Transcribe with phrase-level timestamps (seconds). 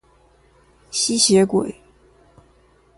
[0.89, 1.71] 吸血鬼